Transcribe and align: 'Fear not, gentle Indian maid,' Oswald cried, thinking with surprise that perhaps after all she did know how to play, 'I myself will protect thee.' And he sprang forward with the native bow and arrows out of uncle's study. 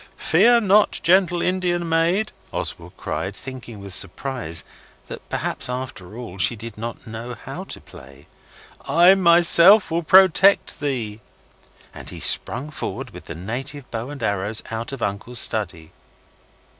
'Fear 0.17 0.61
not, 0.61 0.99
gentle 1.03 1.43
Indian 1.43 1.87
maid,' 1.87 2.31
Oswald 2.51 2.93
cried, 2.97 3.35
thinking 3.35 3.79
with 3.79 3.93
surprise 3.93 4.63
that 5.07 5.29
perhaps 5.29 5.69
after 5.69 6.17
all 6.17 6.39
she 6.39 6.55
did 6.55 6.75
know 6.75 7.35
how 7.43 7.65
to 7.65 7.79
play, 7.79 8.25
'I 8.87 9.13
myself 9.13 9.91
will 9.91 10.01
protect 10.01 10.79
thee.' 10.79 11.19
And 11.93 12.09
he 12.09 12.19
sprang 12.19 12.71
forward 12.71 13.11
with 13.11 13.25
the 13.25 13.35
native 13.35 13.91
bow 13.91 14.09
and 14.09 14.23
arrows 14.23 14.63
out 14.71 14.91
of 14.91 15.03
uncle's 15.03 15.37
study. 15.37 15.91